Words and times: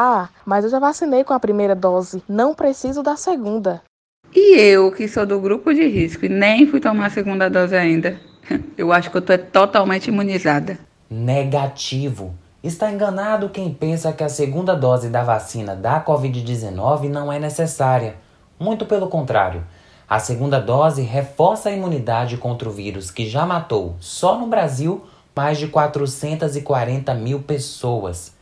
Ah, 0.00 0.28
mas 0.46 0.62
eu 0.62 0.70
já 0.70 0.78
vacinei 0.78 1.24
com 1.24 1.32
a 1.32 1.40
primeira 1.40 1.74
dose, 1.74 2.22
não 2.28 2.54
preciso 2.54 3.02
da 3.02 3.16
segunda. 3.16 3.82
E 4.32 4.56
eu, 4.56 4.92
que 4.92 5.08
sou 5.08 5.26
do 5.26 5.40
grupo 5.40 5.74
de 5.74 5.88
risco 5.88 6.24
e 6.24 6.28
nem 6.28 6.68
fui 6.68 6.78
tomar 6.78 7.06
a 7.06 7.10
segunda 7.10 7.50
dose 7.50 7.74
ainda. 7.74 8.16
Eu 8.78 8.92
acho 8.92 9.10
que 9.10 9.16
eu 9.16 9.20
tô 9.20 9.36
totalmente 9.36 10.06
imunizada. 10.06 10.78
Negativo. 11.10 12.32
Está 12.62 12.92
enganado 12.92 13.48
quem 13.48 13.74
pensa 13.74 14.12
que 14.12 14.22
a 14.22 14.28
segunda 14.28 14.76
dose 14.76 15.10
da 15.10 15.24
vacina 15.24 15.74
da 15.74 16.02
Covid-19 16.02 17.08
não 17.08 17.32
é 17.32 17.40
necessária. 17.40 18.14
Muito 18.58 18.86
pelo 18.86 19.08
contrário. 19.08 19.66
A 20.08 20.20
segunda 20.20 20.60
dose 20.60 21.02
reforça 21.02 21.70
a 21.70 21.72
imunidade 21.72 22.36
contra 22.36 22.68
o 22.68 22.72
vírus 22.72 23.10
que 23.10 23.28
já 23.28 23.44
matou, 23.44 23.96
só 23.98 24.38
no 24.38 24.46
Brasil, 24.46 25.04
mais 25.34 25.58
de 25.58 25.66
440 25.66 27.12
mil 27.14 27.42
pessoas. 27.42 28.37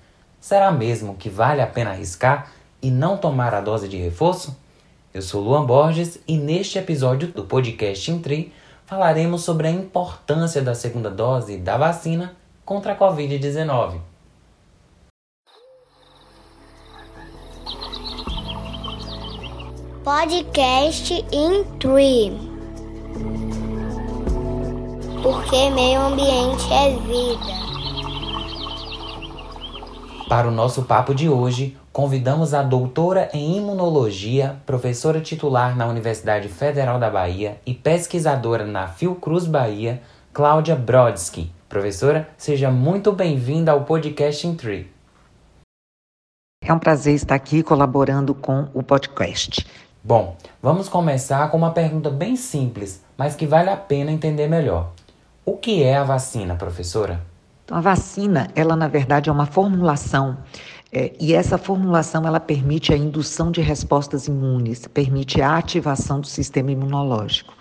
Será 0.47 0.71
mesmo 0.71 1.17
que 1.17 1.29
vale 1.29 1.61
a 1.61 1.67
pena 1.67 1.91
arriscar 1.91 2.53
e 2.81 2.89
não 2.89 3.17
tomar 3.17 3.53
a 3.53 3.61
dose 3.61 3.89
de 3.89 3.97
reforço? 3.97 4.57
Eu 5.13 5.21
sou 5.21 5.43
Luan 5.43 5.67
Borges 5.67 6.21
e 6.25 6.39
neste 6.39 6.79
episódio 6.79 7.33
do 7.33 7.43
podcast 7.43 8.09
Intri 8.13 8.53
falaremos 8.85 9.43
sobre 9.43 9.67
a 9.67 9.73
importância 9.73 10.63
da 10.63 10.73
segunda 10.73 11.11
dose 11.11 11.57
da 11.57 11.77
vacina 11.77 12.37
contra 12.65 12.93
a 12.93 12.97
Covid-19. 12.97 13.99
Podcast 20.05 21.13
Intri 21.33 22.39
Porque 25.25 25.71
meio 25.71 26.03
ambiente 26.03 26.73
é 26.73 26.91
vida. 27.01 27.66
Para 30.29 30.49
o 30.49 30.51
nosso 30.51 30.83
papo 30.83 31.15
de 31.15 31.29
hoje, 31.29 31.77
convidamos 31.93 32.53
a 32.53 32.61
doutora 32.61 33.29
em 33.33 33.59
imunologia, 33.59 34.57
professora 34.67 35.21
titular 35.21 35.77
na 35.77 35.87
Universidade 35.87 36.49
Federal 36.49 36.99
da 36.99 37.09
Bahia 37.09 37.61
e 37.65 37.73
pesquisadora 37.73 38.67
na 38.67 38.89
Fiocruz 38.89 39.47
Bahia, 39.47 40.03
Cláudia 40.33 40.75
Brodsky. 40.75 41.53
Professora, 41.69 42.29
seja 42.37 42.73
muito 42.73 43.13
bem-vinda 43.13 43.71
ao 43.71 43.85
podcast 43.85 44.45
in 44.45 44.57
Tree. 44.57 44.91
É 46.65 46.73
um 46.73 46.79
prazer 46.81 47.15
estar 47.15 47.37
aqui 47.37 47.63
colaborando 47.63 48.35
com 48.35 48.67
o 48.75 48.83
podcast. 48.83 49.65
Bom, 50.03 50.37
vamos 50.61 50.89
começar 50.89 51.49
com 51.53 51.57
uma 51.57 51.71
pergunta 51.71 52.11
bem 52.11 52.35
simples, 52.35 53.01
mas 53.17 53.37
que 53.37 53.47
vale 53.47 53.71
a 53.71 53.77
pena 53.77 54.11
entender 54.11 54.49
melhor. 54.49 54.91
O 55.45 55.57
que 55.57 55.85
é 55.85 55.97
a 55.97 56.03
vacina, 56.03 56.57
professora? 56.57 57.21
Então, 57.67 57.79
a 57.79 57.81
vacina, 57.81 58.47
ela 58.55 58.77
na 58.77 58.87
verdade 58.87 59.29
é 59.29 59.33
uma 59.33 59.45
formulação 59.45 60.39
é, 60.93 61.13
e 61.19 61.35
essa 61.35 61.59
formulação 61.59 62.25
ela 62.25 62.39
permite 62.39 62.93
a 62.93 62.97
indução 62.97 63.51
de 63.51 63.61
respostas 63.61 64.29
imunes, 64.29 64.87
permite 64.87 65.43
a 65.43 65.57
ativação 65.57 66.21
do 66.21 66.29
sistema 66.29 66.71
imunológico. 66.71 67.53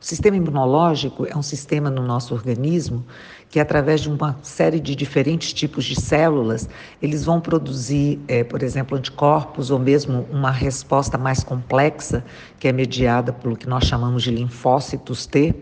O 0.00 0.04
sistema 0.04 0.38
imunológico 0.38 1.26
é 1.26 1.36
um 1.36 1.42
sistema 1.42 1.90
no 1.90 2.02
nosso 2.02 2.32
organismo 2.32 3.04
que, 3.50 3.60
através 3.60 4.00
de 4.00 4.08
uma 4.08 4.34
série 4.42 4.80
de 4.80 4.96
diferentes 4.96 5.52
tipos 5.52 5.84
de 5.84 6.00
células, 6.00 6.66
eles 7.02 7.22
vão 7.22 7.38
produzir, 7.38 8.18
é, 8.26 8.42
por 8.42 8.62
exemplo, 8.62 8.96
anticorpos 8.96 9.70
ou 9.70 9.78
mesmo 9.78 10.26
uma 10.30 10.50
resposta 10.50 11.18
mais 11.18 11.44
complexa, 11.44 12.24
que 12.58 12.66
é 12.66 12.72
mediada 12.72 13.30
pelo 13.30 13.54
que 13.54 13.68
nós 13.68 13.84
chamamos 13.84 14.22
de 14.22 14.30
linfócitos 14.30 15.26
T 15.26 15.54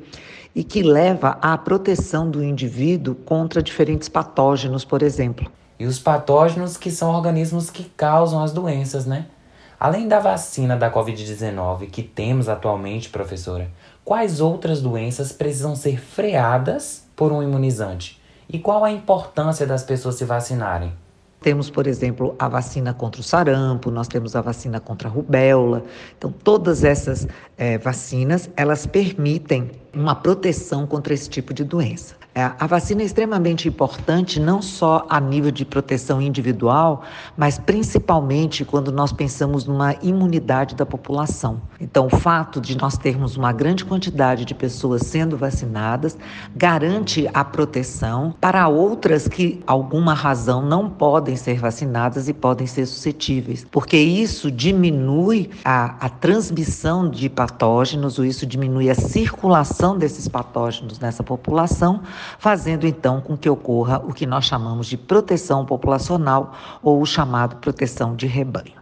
e 0.54 0.64
que 0.64 0.82
leva 0.82 1.38
à 1.40 1.56
proteção 1.56 2.30
do 2.30 2.42
indivíduo 2.42 3.14
contra 3.14 3.62
diferentes 3.62 4.08
patógenos, 4.08 4.84
por 4.84 5.02
exemplo. 5.02 5.50
E 5.78 5.86
os 5.86 5.98
patógenos 5.98 6.76
que 6.76 6.90
são 6.90 7.10
organismos 7.10 7.70
que 7.70 7.84
causam 7.96 8.42
as 8.42 8.52
doenças, 8.52 9.06
né? 9.06 9.26
Além 9.78 10.08
da 10.08 10.18
vacina 10.18 10.76
da 10.76 10.90
Covid-19 10.90 11.88
que 11.88 12.02
temos 12.02 12.48
atualmente, 12.48 13.08
professora, 13.08 13.70
quais 14.04 14.40
outras 14.40 14.82
doenças 14.82 15.30
precisam 15.30 15.76
ser 15.76 16.00
freadas 16.00 17.06
por 17.14 17.30
um 17.30 17.42
imunizante? 17.42 18.20
E 18.48 18.58
qual 18.58 18.84
a 18.84 18.90
importância 18.90 19.66
das 19.66 19.84
pessoas 19.84 20.16
se 20.16 20.24
vacinarem? 20.24 20.92
Temos, 21.40 21.70
por 21.70 21.86
exemplo, 21.86 22.34
a 22.36 22.48
vacina 22.48 22.92
contra 22.92 23.20
o 23.20 23.24
sarampo, 23.24 23.90
nós 23.90 24.08
temos 24.08 24.34
a 24.34 24.40
vacina 24.40 24.80
contra 24.80 25.08
a 25.08 25.12
rubéola. 25.12 25.84
Então, 26.16 26.32
todas 26.32 26.82
essas 26.82 27.28
é, 27.56 27.78
vacinas, 27.78 28.50
elas 28.56 28.86
permitem 28.86 29.70
uma 30.00 30.14
proteção 30.14 30.86
contra 30.86 31.12
esse 31.12 31.28
tipo 31.28 31.52
de 31.52 31.64
doença. 31.64 32.18
É, 32.38 32.52
a 32.56 32.66
vacina 32.68 33.02
é 33.02 33.04
extremamente 33.04 33.66
importante, 33.66 34.38
não 34.38 34.62
só 34.62 35.04
a 35.08 35.18
nível 35.18 35.50
de 35.50 35.64
proteção 35.64 36.22
individual, 36.22 37.02
mas 37.36 37.58
principalmente 37.58 38.64
quando 38.64 38.92
nós 38.92 39.12
pensamos 39.12 39.64
numa 39.64 39.96
imunidade 40.02 40.76
da 40.76 40.86
população. 40.86 41.60
Então, 41.80 42.06
o 42.06 42.16
fato 42.16 42.60
de 42.60 42.76
nós 42.76 42.96
termos 42.96 43.36
uma 43.36 43.50
grande 43.50 43.84
quantidade 43.84 44.44
de 44.44 44.54
pessoas 44.54 45.02
sendo 45.02 45.36
vacinadas 45.36 46.16
garante 46.54 47.28
a 47.34 47.42
proteção 47.44 48.32
para 48.40 48.68
outras 48.68 49.26
que, 49.26 49.60
alguma 49.66 50.14
razão, 50.14 50.62
não 50.62 50.88
podem 50.88 51.34
ser 51.34 51.58
vacinadas 51.58 52.28
e 52.28 52.32
podem 52.32 52.68
ser 52.68 52.86
suscetíveis, 52.86 53.66
porque 53.68 53.96
isso 53.96 54.48
diminui 54.48 55.50
a, 55.64 56.06
a 56.06 56.08
transmissão 56.08 57.08
de 57.10 57.28
patógenos, 57.28 58.16
ou 58.16 58.24
isso 58.24 58.46
diminui 58.46 58.88
a 58.88 58.94
circulação 58.94 59.87
desses 59.96 60.26
patógenos 60.26 60.98
nessa 60.98 61.22
população 61.22 62.02
fazendo 62.38 62.86
então 62.86 63.20
com 63.20 63.36
que 63.36 63.48
ocorra 63.48 63.98
o 63.98 64.12
que 64.12 64.26
nós 64.26 64.44
chamamos 64.44 64.86
de 64.86 64.96
proteção 64.96 65.64
populacional 65.64 66.54
ou 66.82 67.00
o 67.00 67.06
chamado 67.06 67.56
proteção 67.56 68.16
de 68.16 68.26
rebanho. 68.26 68.78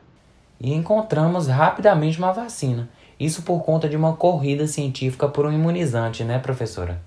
E 0.60 0.72
encontramos 0.72 1.48
rapidamente 1.48 2.18
uma 2.18 2.32
vacina. 2.32 2.88
Isso 3.18 3.42
por 3.42 3.62
conta 3.62 3.88
de 3.88 3.96
uma 3.96 4.14
corrida 4.14 4.66
científica 4.66 5.28
por 5.28 5.46
um 5.46 5.52
imunizante, 5.52 6.24
né, 6.24 6.38
professora? 6.38 7.00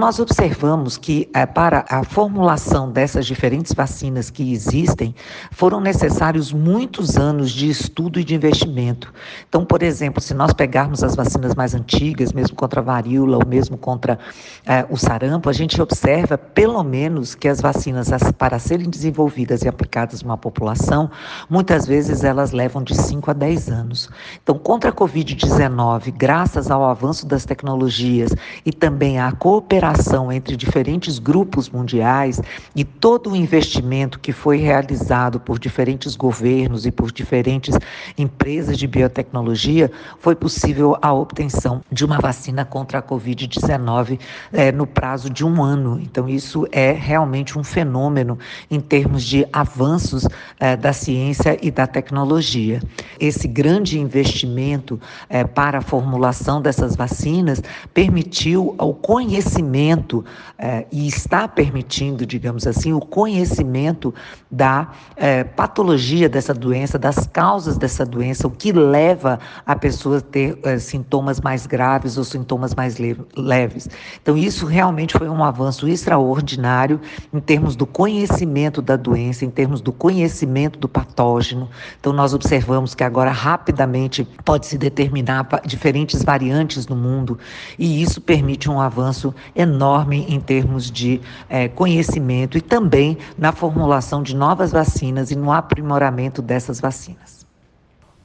Nós 0.00 0.18
observamos 0.18 0.96
que 0.96 1.28
é, 1.34 1.44
para 1.44 1.84
a 1.86 2.02
formulação 2.02 2.90
dessas 2.90 3.26
diferentes 3.26 3.74
vacinas 3.74 4.30
que 4.30 4.50
existem, 4.50 5.14
foram 5.50 5.78
necessários 5.78 6.54
muitos 6.54 7.18
anos 7.18 7.50
de 7.50 7.68
estudo 7.68 8.18
e 8.18 8.24
de 8.24 8.34
investimento. 8.34 9.12
Então, 9.46 9.62
por 9.62 9.82
exemplo, 9.82 10.22
se 10.22 10.32
nós 10.32 10.54
pegarmos 10.54 11.04
as 11.04 11.14
vacinas 11.14 11.54
mais 11.54 11.74
antigas, 11.74 12.32
mesmo 12.32 12.56
contra 12.56 12.80
a 12.80 12.82
varíola 12.82 13.36
ou 13.36 13.46
mesmo 13.46 13.76
contra 13.76 14.18
é, 14.64 14.86
o 14.88 14.96
sarampo, 14.96 15.50
a 15.50 15.52
gente 15.52 15.82
observa, 15.82 16.38
pelo 16.38 16.82
menos, 16.82 17.34
que 17.34 17.46
as 17.46 17.60
vacinas, 17.60 18.10
as, 18.10 18.32
para 18.32 18.58
serem 18.58 18.88
desenvolvidas 18.88 19.64
e 19.64 19.68
aplicadas 19.68 20.22
numa 20.22 20.38
população, 20.38 21.10
muitas 21.46 21.86
vezes 21.86 22.24
elas 22.24 22.52
levam 22.52 22.82
de 22.82 22.94
5 22.96 23.32
a 23.32 23.34
10 23.34 23.68
anos. 23.68 24.08
Então, 24.42 24.58
contra 24.58 24.88
a 24.88 24.94
Covid-19, 24.94 26.10
graças 26.16 26.70
ao 26.70 26.88
avanço 26.88 27.26
das 27.26 27.44
tecnologias 27.44 28.34
e 28.64 28.72
também 28.72 29.20
à 29.20 29.30
cooperação 29.30 29.89
cooperação 29.90 30.30
entre 30.30 30.56
diferentes 30.56 31.18
grupos 31.18 31.68
mundiais 31.68 32.40
e 32.74 32.84
todo 32.84 33.30
o 33.30 33.36
investimento 33.36 34.20
que 34.20 34.32
foi 34.32 34.56
realizado 34.56 35.40
por 35.40 35.58
diferentes 35.58 36.14
governos 36.14 36.86
e 36.86 36.90
por 36.90 37.10
diferentes 37.10 37.76
empresas 38.16 38.78
de 38.78 38.86
biotecnologia, 38.86 39.90
foi 40.18 40.34
possível 40.36 40.96
a 41.02 41.12
obtenção 41.12 41.82
de 41.90 42.04
uma 42.04 42.18
vacina 42.18 42.64
contra 42.64 42.98
a 42.98 43.02
Covid-19 43.02 44.20
é, 44.52 44.70
no 44.70 44.86
prazo 44.86 45.28
de 45.28 45.44
um 45.44 45.62
ano. 45.62 45.98
Então, 46.00 46.28
isso 46.28 46.66
é 46.70 46.92
realmente 46.92 47.58
um 47.58 47.64
fenômeno 47.64 48.38
em 48.70 48.80
termos 48.80 49.24
de 49.24 49.46
avanços 49.52 50.26
é, 50.58 50.76
da 50.76 50.92
ciência 50.92 51.58
e 51.60 51.70
da 51.70 51.86
tecnologia. 51.86 52.80
Esse 53.18 53.48
grande 53.48 53.98
investimento 53.98 55.00
é, 55.28 55.44
para 55.44 55.78
a 55.78 55.82
formulação 55.82 56.62
dessas 56.62 56.94
vacinas 56.94 57.62
permitiu 57.92 58.74
o 58.78 58.94
conhecimento 58.94 59.79
conhecimento 59.80 60.24
eh, 60.58 60.86
e 60.92 61.08
está 61.08 61.48
permitindo, 61.48 62.26
digamos 62.26 62.66
assim, 62.66 62.92
o 62.92 63.00
conhecimento 63.00 64.14
da 64.50 64.90
eh, 65.16 65.44
patologia 65.44 66.28
dessa 66.28 66.52
doença, 66.52 66.98
das 66.98 67.26
causas 67.26 67.78
dessa 67.78 68.04
doença, 68.04 68.46
o 68.46 68.50
que 68.50 68.72
leva 68.72 69.38
a 69.64 69.74
pessoa 69.74 70.18
a 70.18 70.20
ter 70.20 70.58
eh, 70.64 70.78
sintomas 70.78 71.40
mais 71.40 71.66
graves 71.66 72.18
ou 72.18 72.24
sintomas 72.24 72.74
mais 72.74 72.98
leves. 73.36 73.88
Então, 74.20 74.36
isso 74.36 74.66
realmente 74.66 75.16
foi 75.16 75.28
um 75.28 75.42
avanço 75.42 75.88
extraordinário 75.88 77.00
em 77.32 77.40
termos 77.40 77.74
do 77.74 77.86
conhecimento 77.86 78.82
da 78.82 78.96
doença, 78.96 79.44
em 79.44 79.50
termos 79.50 79.80
do 79.80 79.92
conhecimento 79.92 80.78
do 80.78 80.88
patógeno. 80.88 81.68
Então, 81.98 82.12
nós 82.12 82.34
observamos 82.34 82.94
que 82.94 83.04
agora 83.04 83.30
rapidamente 83.30 84.26
pode-se 84.44 84.76
determinar 84.76 85.46
diferentes 85.64 86.22
variantes 86.22 86.86
no 86.86 86.96
mundo 86.96 87.38
e 87.78 88.02
isso 88.02 88.20
permite 88.20 88.68
um 88.68 88.80
avanço 88.80 89.34
enorme 89.54 89.69
enorme 89.70 90.26
em 90.28 90.40
termos 90.40 90.90
de 90.90 91.20
é, 91.48 91.68
conhecimento 91.68 92.58
e 92.58 92.60
também 92.60 93.16
na 93.38 93.52
formulação 93.52 94.22
de 94.22 94.36
novas 94.36 94.72
vacinas 94.72 95.30
e 95.30 95.36
no 95.36 95.52
aprimoramento 95.52 96.42
dessas 96.42 96.80
vacinas. 96.80 97.46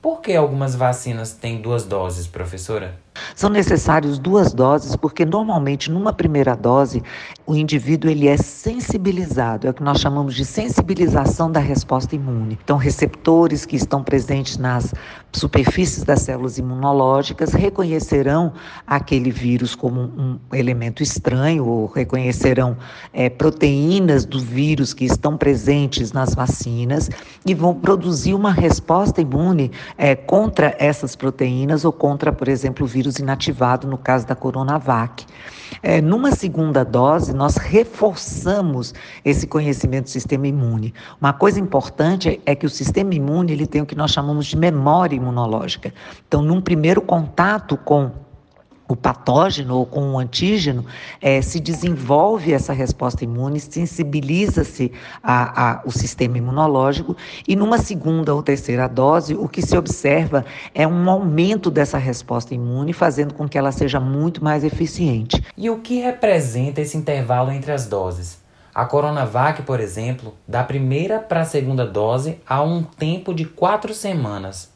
Por 0.01 0.21
que 0.21 0.35
algumas 0.35 0.75
vacinas 0.75 1.31
têm 1.31 1.61
duas 1.61 1.85
doses, 1.85 2.27
professora? 2.27 3.04
São 3.35 3.49
necessários 3.49 4.19
duas 4.19 4.53
doses, 4.53 4.95
porque 4.95 5.25
normalmente 5.25 5.91
numa 5.91 6.13
primeira 6.13 6.55
dose 6.55 7.03
o 7.45 7.55
indivíduo 7.55 8.09
ele 8.09 8.27
é 8.27 8.37
sensibilizado, 8.37 9.67
é 9.67 9.69
o 9.69 9.73
que 9.73 9.83
nós 9.83 9.99
chamamos 9.99 10.33
de 10.33 10.43
sensibilização 10.43 11.51
da 11.51 11.59
resposta 11.59 12.15
imune. 12.15 12.57
Então, 12.63 12.77
receptores 12.77 13.65
que 13.65 13.75
estão 13.75 14.03
presentes 14.03 14.57
nas 14.57 14.93
superfícies 15.31 16.03
das 16.03 16.21
células 16.21 16.57
imunológicas 16.57 17.53
reconhecerão 17.53 18.53
aquele 18.87 19.31
vírus 19.31 19.75
como 19.75 20.01
um 20.01 20.39
elemento 20.53 21.03
estranho 21.03 21.65
ou 21.67 21.85
reconhecerão 21.85 22.77
é, 23.13 23.29
proteínas 23.29 24.25
do 24.25 24.39
vírus 24.39 24.93
que 24.93 25.05
estão 25.05 25.37
presentes 25.37 26.11
nas 26.11 26.33
vacinas 26.33 27.09
e 27.45 27.53
vão 27.53 27.75
produzir 27.75 28.33
uma 28.33 28.51
resposta 28.51 29.21
imune 29.21 29.71
é, 29.97 30.15
contra 30.15 30.75
essas 30.79 31.15
proteínas 31.15 31.85
ou 31.85 31.91
contra, 31.91 32.31
por 32.31 32.47
exemplo, 32.47 32.85
o 32.85 32.87
vírus 32.87 33.04
inativado, 33.19 33.87
no 33.87 33.97
caso 33.97 34.25
da 34.25 34.35
Coronavac. 34.35 35.25
É, 35.81 36.01
numa 36.01 36.31
segunda 36.31 36.83
dose, 36.83 37.33
nós 37.33 37.57
reforçamos 37.57 38.93
esse 39.23 39.45
conhecimento 39.47 40.05
do 40.05 40.09
sistema 40.09 40.47
imune. 40.47 40.93
Uma 41.19 41.33
coisa 41.33 41.59
importante 41.59 42.41
é 42.45 42.55
que 42.55 42.65
o 42.65 42.69
sistema 42.69 43.13
imune 43.13 43.53
ele 43.53 43.67
tem 43.67 43.81
o 43.81 43.85
que 43.85 43.95
nós 43.95 44.11
chamamos 44.11 44.47
de 44.47 44.57
memória 44.57 45.15
imunológica. 45.15 45.93
Então, 46.27 46.41
num 46.41 46.61
primeiro 46.61 47.01
contato 47.01 47.77
com 47.77 48.11
o 48.87 48.95
patógeno 48.95 49.77
ou 49.77 49.85
com 49.85 50.11
o 50.11 50.19
antígeno, 50.19 50.85
é, 51.19 51.41
se 51.41 51.59
desenvolve 51.59 52.53
essa 52.53 52.73
resposta 52.73 53.23
imune, 53.23 53.59
sensibiliza-se 53.59 54.91
o 55.85 55.91
sistema 55.91 56.37
imunológico 56.37 57.15
e 57.47 57.55
numa 57.55 57.77
segunda 57.77 58.33
ou 58.33 58.43
terceira 58.43 58.87
dose, 58.87 59.33
o 59.33 59.47
que 59.47 59.61
se 59.61 59.77
observa 59.77 60.45
é 60.73 60.87
um 60.87 61.09
aumento 61.09 61.71
dessa 61.71 61.97
resposta 61.97 62.53
imune, 62.53 62.93
fazendo 62.93 63.33
com 63.33 63.47
que 63.47 63.57
ela 63.57 63.71
seja 63.71 63.99
muito 63.99 64.43
mais 64.43 64.63
eficiente. 64.63 65.43
E 65.57 65.69
o 65.69 65.79
que 65.79 65.99
representa 65.99 66.81
esse 66.81 66.97
intervalo 66.97 67.51
entre 67.51 67.71
as 67.71 67.87
doses? 67.87 68.43
A 68.73 68.85
Coronavac, 68.85 69.61
por 69.61 69.79
exemplo, 69.79 70.33
da 70.47 70.63
primeira 70.63 71.19
para 71.19 71.41
a 71.41 71.45
segunda 71.45 71.85
dose 71.85 72.39
há 72.45 72.61
um 72.61 72.83
tempo 72.83 73.33
de 73.33 73.45
quatro 73.45 73.93
semanas. 73.93 74.69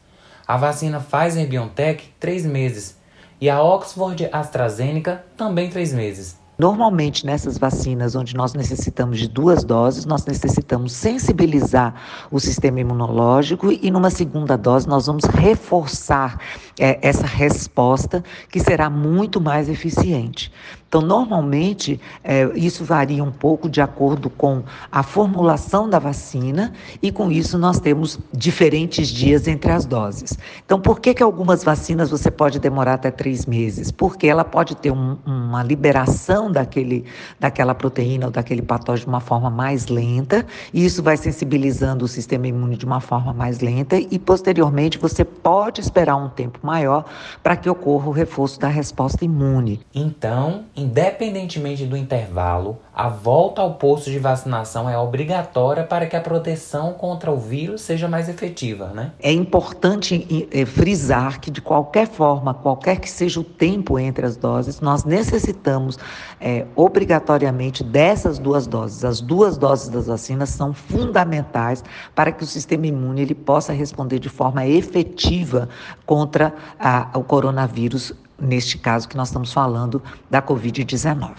A 0.48 0.56
vacina 0.56 0.98
Pfizer-BioNTech, 1.00 2.14
três 2.18 2.44
meses 2.44 2.96
e 3.40 3.48
a 3.48 3.62
Oxford 3.62 4.28
AstraZeneca 4.32 5.24
também 5.36 5.70
três 5.70 5.92
meses. 5.92 6.39
Normalmente, 6.60 7.24
nessas 7.24 7.56
vacinas 7.56 8.14
onde 8.14 8.36
nós 8.36 8.52
necessitamos 8.52 9.18
de 9.18 9.26
duas 9.26 9.64
doses, 9.64 10.04
nós 10.04 10.26
necessitamos 10.26 10.92
sensibilizar 10.92 11.94
o 12.30 12.38
sistema 12.38 12.78
imunológico 12.80 13.72
e, 13.72 13.90
numa 13.90 14.10
segunda 14.10 14.58
dose, 14.58 14.86
nós 14.86 15.06
vamos 15.06 15.24
reforçar 15.24 16.38
é, 16.78 16.98
essa 17.00 17.26
resposta 17.26 18.22
que 18.50 18.60
será 18.60 18.90
muito 18.90 19.40
mais 19.40 19.70
eficiente. 19.70 20.52
Então, 20.90 21.00
normalmente, 21.00 22.00
é, 22.24 22.50
isso 22.56 22.84
varia 22.84 23.22
um 23.22 23.30
pouco 23.30 23.68
de 23.68 23.80
acordo 23.80 24.28
com 24.28 24.64
a 24.90 25.04
formulação 25.04 25.88
da 25.88 26.00
vacina 26.00 26.72
e, 27.00 27.12
com 27.12 27.30
isso, 27.30 27.56
nós 27.56 27.78
temos 27.78 28.18
diferentes 28.32 29.06
dias 29.06 29.46
entre 29.46 29.70
as 29.70 29.86
doses. 29.86 30.36
Então, 30.66 30.80
por 30.80 30.98
que, 30.98 31.14
que 31.14 31.22
algumas 31.22 31.62
vacinas 31.62 32.10
você 32.10 32.28
pode 32.28 32.58
demorar 32.58 32.94
até 32.94 33.08
três 33.08 33.46
meses? 33.46 33.92
Porque 33.92 34.26
ela 34.26 34.44
pode 34.44 34.74
ter 34.74 34.90
um, 34.90 35.16
uma 35.24 35.62
liberação 35.62 36.49
daquele, 36.52 37.04
daquela 37.38 37.74
proteína 37.74 38.26
ou 38.26 38.32
daquele 38.32 38.62
patógeno 38.62 39.06
de 39.06 39.08
uma 39.08 39.20
forma 39.20 39.50
mais 39.50 39.86
lenta, 39.86 40.46
e 40.72 40.84
isso 40.84 41.02
vai 41.02 41.16
sensibilizando 41.16 42.04
o 42.04 42.08
sistema 42.08 42.46
imune 42.46 42.76
de 42.76 42.84
uma 42.84 43.00
forma 43.00 43.32
mais 43.32 43.60
lenta, 43.60 43.96
e, 43.96 44.18
posteriormente, 44.18 44.98
você 44.98 45.24
pode 45.24 45.80
esperar 45.80 46.16
um 46.16 46.28
tempo 46.28 46.58
maior 46.62 47.04
para 47.42 47.56
que 47.56 47.68
ocorra 47.68 48.08
o 48.08 48.12
reforço 48.12 48.58
da 48.58 48.68
resposta 48.68 49.24
imune. 49.24 49.80
Então, 49.94 50.64
Independentemente 50.76 51.84
do 51.84 51.96
intervalo, 51.96 52.78
a 52.94 53.08
volta 53.08 53.60
ao 53.60 53.74
posto 53.74 54.10
de 54.10 54.18
vacinação 54.18 54.88
é 54.88 54.96
obrigatória 54.96 55.84
para 55.84 56.06
que 56.06 56.16
a 56.16 56.20
proteção 56.20 56.94
contra 56.94 57.30
o 57.30 57.38
vírus 57.38 57.82
seja 57.82 58.08
mais 58.08 58.28
efetiva, 58.28 58.88
né? 58.88 59.12
É 59.20 59.32
importante 59.32 60.48
eh, 60.50 60.64
frisar 60.64 61.40
que, 61.40 61.50
de 61.50 61.60
qualquer 61.60 62.06
forma, 62.06 62.54
qualquer 62.54 62.98
que 62.98 63.10
seja 63.10 63.40
o 63.40 63.44
tempo 63.44 63.98
entre 63.98 64.24
as 64.24 64.36
doses, 64.36 64.80
nós 64.80 65.04
necessitamos 65.04 65.98
é, 66.40 66.66
obrigatoriamente 66.74 67.84
dessas 67.84 68.38
duas 68.38 68.66
doses. 68.66 69.04
As 69.04 69.20
duas 69.20 69.58
doses 69.58 69.88
das 69.88 70.06
vacinas 70.06 70.48
são 70.48 70.72
fundamentais 70.72 71.84
para 72.14 72.32
que 72.32 72.42
o 72.42 72.46
sistema 72.46 72.86
imune 72.86 73.22
ele 73.22 73.34
possa 73.34 73.72
responder 73.72 74.18
de 74.18 74.28
forma 74.28 74.66
efetiva 74.66 75.68
contra 76.06 76.54
a, 76.78 77.10
o 77.14 77.22
coronavírus 77.22 78.14
neste 78.38 78.78
caso 78.78 79.06
que 79.06 79.16
nós 79.16 79.28
estamos 79.28 79.52
falando 79.52 80.02
da 80.30 80.40
Covid-19. 80.40 81.34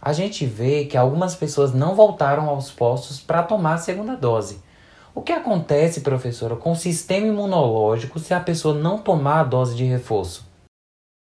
A 0.00 0.12
gente 0.12 0.44
vê 0.44 0.84
que 0.84 0.96
algumas 0.96 1.34
pessoas 1.34 1.72
não 1.72 1.94
voltaram 1.94 2.48
aos 2.48 2.70
postos 2.70 3.20
para 3.20 3.42
tomar 3.42 3.74
a 3.74 3.78
segunda 3.78 4.16
dose. 4.16 4.60
O 5.14 5.22
que 5.22 5.32
acontece, 5.32 6.00
professora, 6.00 6.56
com 6.56 6.72
o 6.72 6.76
sistema 6.76 7.26
imunológico 7.26 8.18
se 8.18 8.34
a 8.34 8.40
pessoa 8.40 8.74
não 8.74 8.98
tomar 8.98 9.40
a 9.40 9.44
dose 9.44 9.76
de 9.76 9.84
reforço? 9.84 10.51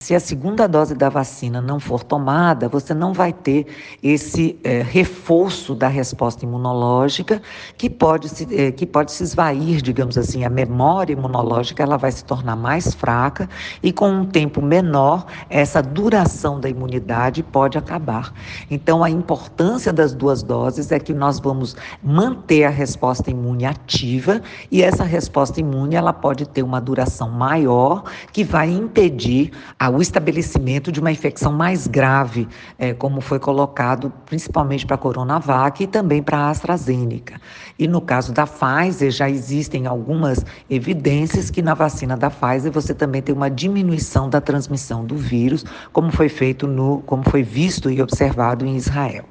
Se 0.03 0.13
a 0.13 0.19
segunda 0.19 0.67
dose 0.67 0.93
da 0.95 1.07
vacina 1.07 1.61
não 1.61 1.79
for 1.79 2.03
tomada, 2.03 2.67
você 2.67 2.93
não 2.93 3.13
vai 3.13 3.31
ter 3.31 3.67
esse 4.03 4.59
é, 4.61 4.81
reforço 4.81 5.73
da 5.73 5.87
resposta 5.87 6.43
imunológica 6.43 7.41
que 7.77 7.89
pode, 7.89 8.27
se, 8.27 8.45
é, 8.53 8.69
que 8.69 8.85
pode 8.85 9.13
se 9.13 9.23
esvair, 9.23 9.81
digamos 9.81 10.17
assim, 10.17 10.43
a 10.43 10.49
memória 10.49 11.13
imunológica 11.13 11.81
ela 11.81 11.95
vai 11.95 12.11
se 12.11 12.25
tornar 12.25 12.57
mais 12.57 12.93
fraca 12.93 13.47
e 13.81 13.93
com 13.93 14.09
um 14.09 14.25
tempo 14.25 14.61
menor 14.61 15.25
essa 15.49 15.81
duração 15.81 16.59
da 16.59 16.67
imunidade 16.67 17.41
pode 17.41 17.77
acabar. 17.77 18.33
Então 18.69 19.05
a 19.05 19.09
importância 19.09 19.93
das 19.93 20.13
duas 20.13 20.43
doses 20.43 20.91
é 20.91 20.99
que 20.99 21.13
nós 21.13 21.39
vamos 21.39 21.77
manter 22.03 22.65
a 22.65 22.69
resposta 22.69 23.31
imune 23.31 23.65
ativa 23.65 24.41
e 24.69 24.83
essa 24.83 25.05
resposta 25.05 25.61
imune 25.61 25.95
ela 25.95 26.11
pode 26.11 26.45
ter 26.45 26.61
uma 26.61 26.81
duração 26.81 27.31
maior 27.31 28.03
que 28.33 28.43
vai 28.43 28.69
impedir 28.69 29.49
a 29.79 29.92
o 29.97 30.01
estabelecimento 30.01 30.91
de 30.91 30.99
uma 30.99 31.11
infecção 31.11 31.51
mais 31.51 31.87
grave, 31.87 32.47
é, 32.77 32.93
como 32.93 33.21
foi 33.21 33.39
colocado 33.39 34.11
principalmente 34.25 34.85
para 34.85 34.95
a 34.95 34.97
Coronavac 34.97 35.83
e 35.83 35.87
também 35.87 36.21
para 36.21 36.37
a 36.37 36.49
AstraZeneca. 36.49 37.39
E 37.77 37.87
no 37.87 38.01
caso 38.01 38.31
da 38.33 38.45
Pfizer, 38.45 39.11
já 39.11 39.29
existem 39.29 39.87
algumas 39.87 40.45
evidências 40.69 41.49
que 41.49 41.61
na 41.61 41.73
vacina 41.73 42.15
da 42.15 42.29
Pfizer 42.29 42.71
você 42.71 42.93
também 42.93 43.21
tem 43.21 43.33
uma 43.33 43.49
diminuição 43.49 44.29
da 44.29 44.41
transmissão 44.41 45.05
do 45.05 45.15
vírus, 45.15 45.65
como 45.91 46.11
foi 46.11 46.29
feito 46.29 46.67
no, 46.67 47.01
como 47.05 47.23
foi 47.29 47.43
visto 47.43 47.89
e 47.89 48.01
observado 48.01 48.65
em 48.65 48.75
Israel. 48.75 49.25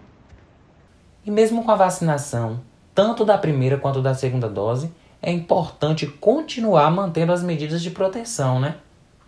E 1.24 1.30
mesmo 1.30 1.62
com 1.64 1.70
a 1.70 1.76
vacinação, 1.76 2.60
tanto 2.94 3.24
da 3.24 3.38
primeira 3.38 3.78
quanto 3.78 4.02
da 4.02 4.14
segunda 4.14 4.48
dose, 4.48 4.90
é 5.22 5.30
importante 5.30 6.06
continuar 6.06 6.90
mantendo 6.90 7.32
as 7.32 7.42
medidas 7.42 7.80
de 7.80 7.90
proteção, 7.90 8.58
né? 8.58 8.76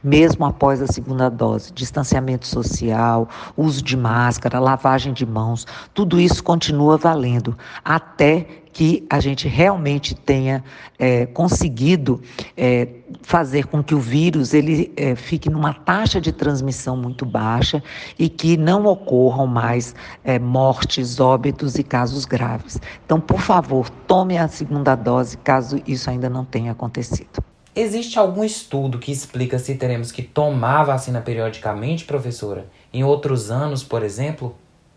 Mesmo 0.04 0.44
após 0.44 0.82
a 0.82 0.86
segunda 0.86 1.30
dose. 1.30 1.72
Distanciamento 1.72 2.46
social, 2.46 3.26
uso 3.56 3.82
de 3.82 3.96
máscara, 3.96 4.60
lavagem 4.60 5.14
de 5.14 5.24
mãos, 5.24 5.66
tudo 5.94 6.20
isso 6.20 6.44
continua 6.44 6.98
valendo 6.98 7.56
até 7.82 8.46
que 8.74 9.06
a 9.08 9.20
gente 9.20 9.46
realmente 9.46 10.16
tenha 10.16 10.62
é, 10.98 11.26
conseguido 11.26 12.20
é, 12.56 12.88
fazer 13.22 13.66
com 13.66 13.82
que 13.82 13.94
o 13.94 14.00
vírus 14.00 14.52
ele 14.52 14.92
é, 14.96 15.14
fique 15.14 15.48
numa 15.48 15.72
taxa 15.72 16.20
de 16.20 16.32
transmissão 16.32 16.96
muito 16.96 17.24
baixa 17.24 17.82
e 18.18 18.28
que 18.28 18.56
não 18.56 18.84
ocorram 18.84 19.46
mais 19.46 19.94
é, 20.24 20.40
mortes, 20.40 21.20
óbitos 21.20 21.76
e 21.76 21.84
casos 21.84 22.24
graves. 22.24 22.80
Então, 23.06 23.20
por 23.20 23.40
favor, 23.40 23.88
tome 23.88 24.36
a 24.36 24.48
segunda 24.48 24.96
dose 24.96 25.38
caso 25.38 25.80
isso 25.86 26.10
ainda 26.10 26.28
não 26.28 26.44
tenha 26.44 26.72
acontecido. 26.72 27.53
Existe 27.76 28.20
algum 28.20 28.44
estudo 28.44 29.00
que 29.00 29.10
explica 29.10 29.58
se 29.58 29.74
teremos 29.74 30.12
que 30.12 30.22
tomar 30.22 30.84
vacina 30.84 31.20
periodicamente, 31.20 32.04
professora? 32.04 32.66
Em 32.92 33.02
outros 33.02 33.50
anos, 33.50 33.82
por 33.82 34.04
exemplo? 34.04 34.54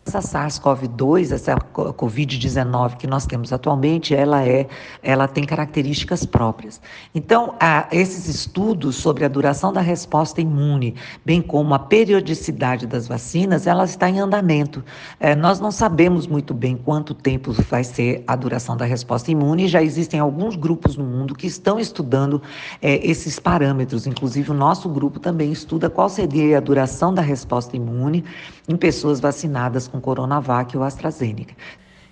Essa 0.08 0.20
SARS-CoV-2, 0.20 1.34
essa 1.34 1.58
COVID-19 1.74 2.96
que 2.96 3.06
nós 3.06 3.26
temos 3.26 3.52
atualmente, 3.52 4.16
ela 4.16 4.42
é, 4.42 4.66
ela 5.04 5.28
tem 5.28 5.44
características 5.44 6.26
próprias. 6.26 6.80
Então, 7.14 7.56
esses 7.92 8.30
estudos 8.30 8.96
sobre 8.96 9.26
a 9.26 9.28
duração 9.28 9.74
da 9.74 9.82
resposta 9.82 10.40
imune, 10.40 10.96
bem 11.26 11.42
como 11.42 11.74
a 11.74 11.80
periodicidade 11.80 12.88
das 12.88 13.06
vacinas, 13.06 13.68
ela 13.68 13.84
está 13.84 14.10
em 14.10 14.20
andamento. 14.20 14.82
É, 15.20 15.36
nós 15.36 15.60
não 15.60 15.72
sabemos 15.72 16.26
muito 16.26 16.54
bem 16.54 16.78
quanto 16.78 17.14
tempo 17.14 17.52
vai 17.52 17.84
ser 17.84 18.24
a 18.26 18.36
duração 18.38 18.78
da 18.78 18.86
resposta 18.86 19.30
imune. 19.30 19.68
Já 19.68 19.84
existem 19.84 20.22
alguns 20.22 20.56
grupos 20.56 20.96
no 20.96 21.04
mundo 21.04 21.36
que 21.36 21.48
estão 21.48 21.78
estudando 21.78 22.42
é, 22.82 23.06
esses 23.06 23.40
parâmetros. 23.40 24.08
Inclusive, 24.08 24.52
o 24.52 24.54
nosso 24.54 24.88
grupo 24.88 25.20
também 25.20 25.52
estuda 25.52 25.90
qual 25.90 26.08
seria 26.08 26.60
a 26.60 26.62
duração 26.62 27.14
da 27.14 27.22
resposta 27.22 27.76
imune 27.76 28.24
em 28.70 28.78
pessoas 28.78 29.20
vacinadas 29.20 29.88
com 29.88 29.97
com 29.98 30.02
Coronavac 30.02 30.78
ou 30.78 30.84
AstraZeneca. 30.84 31.56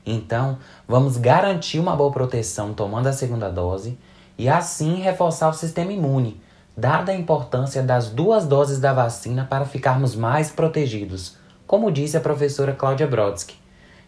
Então, 0.05 0.57
vamos 0.87 1.17
garantir 1.17 1.79
uma 1.79 1.95
boa 1.95 2.11
proteção 2.11 2.73
tomando 2.73 3.07
a 3.07 3.13
segunda 3.13 3.49
dose 3.49 3.97
e 4.37 4.49
assim 4.49 4.95
reforçar 4.95 5.49
o 5.49 5.53
sistema 5.53 5.91
imune, 5.93 6.41
dada 6.75 7.11
a 7.11 7.15
importância 7.15 7.81
das 7.81 8.09
duas 8.09 8.45
doses 8.45 8.79
da 8.79 8.93
vacina 8.93 9.45
para 9.49 9.65
ficarmos 9.65 10.15
mais 10.15 10.51
protegidos, 10.51 11.37
como 11.65 11.91
disse 11.91 12.17
a 12.17 12.21
professora 12.21 12.73
Cláudia 12.73 13.07
Brodsky, 13.07 13.55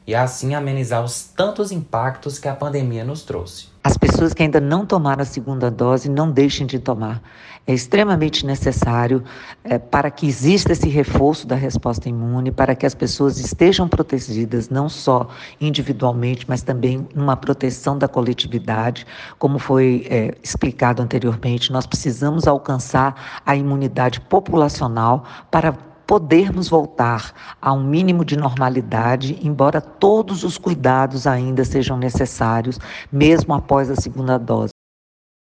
e 0.06 0.14
assim 0.14 0.54
amenizar 0.54 1.04
os 1.04 1.24
tantos 1.24 1.72
impactos 1.72 2.38
que 2.38 2.48
a 2.48 2.56
pandemia 2.56 3.04
nos 3.04 3.24
trouxe. 3.24 3.70
As 3.88 3.98
pessoas 3.98 4.34
que 4.34 4.44
ainda 4.44 4.60
não 4.60 4.86
tomaram 4.86 5.22
a 5.22 5.26
segunda 5.26 5.72
dose, 5.72 6.10
não 6.10 6.30
deixem 6.30 6.68
de 6.68 6.78
tomar. 6.78 7.22
É 7.66 7.74
extremamente 7.74 8.46
necessário 8.46 9.24
é, 9.64 9.80
para 9.80 10.12
que 10.12 10.28
exista 10.28 10.74
esse 10.74 10.90
reforço 10.90 11.48
da 11.48 11.56
resposta 11.56 12.10
imune, 12.10 12.52
para 12.52 12.76
que 12.76 12.86
as 12.86 12.94
pessoas 12.94 13.40
estejam 13.40 13.88
protegidas, 13.88 14.70
não 14.70 14.90
só 14.90 15.30
individualmente, 15.62 16.44
mas 16.50 16.62
também 16.62 17.08
numa 17.16 17.38
proteção 17.38 17.98
da 17.98 18.10
coletividade. 18.10 19.08
Como 19.40 19.58
foi 19.58 20.06
é, 20.10 20.36
explicado 20.44 21.02
anteriormente, 21.02 21.72
nós 21.72 21.88
precisamos 21.88 22.46
alcançar 22.46 23.42
a 23.46 23.56
imunidade 23.56 24.20
populacional 24.20 25.24
para 25.50 25.87
podermos 26.08 26.70
voltar 26.70 27.34
a 27.62 27.74
um 27.74 27.84
mínimo 27.84 28.24
de 28.24 28.38
normalidade, 28.38 29.38
embora 29.44 29.82
todos 29.82 30.46
os 30.46 30.58
cuidados 30.58 31.28
ainda 31.28 31.66
sejam 31.66 31.98
necessários, 31.98 32.80
mesmo 33.12 33.54
após 33.54 33.92
a 33.92 33.96
segunda 33.96 34.40
dose. 34.40 34.72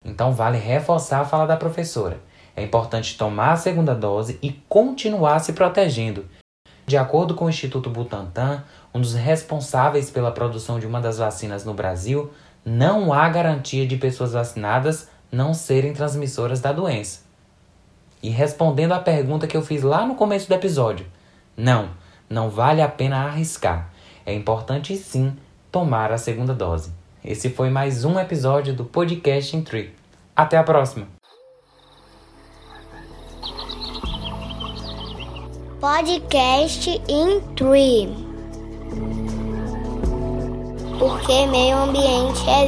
Então, 0.06 0.32
vale 0.32 0.60
reforçar 0.60 1.22
a 1.22 1.26
fala 1.26 1.48
da 1.48 1.58
professora. 1.58 2.22
É 2.56 2.62
importante 2.62 3.18
tomar 3.18 3.54
a 3.54 3.58
segunda 3.58 3.96
dose 3.96 4.38
e 4.44 4.52
continuar 4.70 5.40
se 5.40 5.54
protegendo. 5.54 6.26
De 6.86 6.98
acordo 6.98 7.34
com 7.34 7.46
o 7.46 7.50
Instituto 7.50 7.90
Butantan, 7.90 8.64
um 8.94 9.02
dos 9.02 9.16
responsáveis 9.16 10.12
pela 10.12 10.32
produção 10.32 10.80
de 10.80 10.86
uma 10.86 11.02
das 11.02 11.18
vacinas 11.18 11.66
no 11.66 11.74
Brasil, 11.74 12.32
não 12.64 13.12
há 13.12 13.28
garantia 13.28 13.88
de 13.88 13.98
pessoas 13.98 14.34
vacinadas 14.34 15.10
não 15.32 15.54
serem 15.54 15.94
transmissoras 15.94 16.62
da 16.62 16.72
doença. 16.72 17.22
E 18.24 18.30
respondendo 18.30 18.94
à 18.94 19.00
pergunta 19.00 19.46
que 19.46 19.58
eu 19.58 19.62
fiz 19.62 19.84
lá 19.84 20.06
no 20.06 20.16
começo 20.16 20.48
do 20.48 20.56
episódio, 20.56 21.06
não, 21.58 21.90
não 22.30 22.50
vale 22.50 22.82
a 22.82 22.88
pena 22.88 23.26
arriscar. 23.26 23.90
É 24.26 24.34
importante 24.34 24.96
sim 24.96 25.36
tomar 25.70 26.10
a 26.10 26.18
segunda 26.18 26.54
dose. 26.54 26.94
Esse 27.22 27.50
foi 27.50 27.70
mais 27.70 28.06
um 28.06 28.18
episódio 28.18 28.74
do 28.74 28.86
Podcast 28.86 29.58
em 29.58 29.62
Tree. 29.62 29.94
Até 30.34 30.58
a 30.58 30.64
próxima! 30.64 31.06
Podcast 35.82 36.90
in 37.10 37.42
Tree. 37.58 38.08
Porque 40.98 41.46
meio 41.48 41.78
ambiente 41.78 42.50
é 42.50 42.68